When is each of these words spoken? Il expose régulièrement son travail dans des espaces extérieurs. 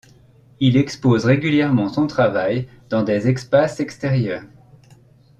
Il 0.59 0.77
expose 0.77 1.25
régulièrement 1.25 1.87
son 1.87 2.07
travail 2.07 2.67
dans 2.89 3.03
des 3.03 3.29
espaces 3.29 3.79
extérieurs. 3.79 4.41